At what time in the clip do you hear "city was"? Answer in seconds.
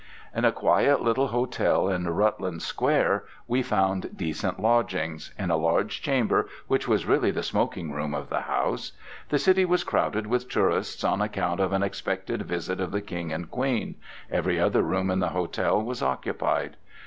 9.37-9.83